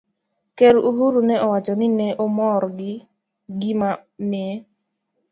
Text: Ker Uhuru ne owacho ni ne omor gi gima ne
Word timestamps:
Ker 0.57 0.75
Uhuru 0.89 1.19
ne 1.27 1.35
owacho 1.45 1.73
ni 1.79 1.87
ne 1.99 2.07
omor 2.25 2.61
gi 2.77 2.93
gima 3.59 3.89
ne 4.29 4.43